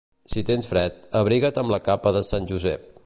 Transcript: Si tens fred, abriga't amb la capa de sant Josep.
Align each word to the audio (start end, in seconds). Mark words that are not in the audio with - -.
Si 0.31 0.41
tens 0.47 0.69
fred, 0.71 0.97
abriga't 1.19 1.61
amb 1.63 1.75
la 1.75 1.81
capa 1.91 2.15
de 2.17 2.25
sant 2.31 2.51
Josep. 2.55 2.91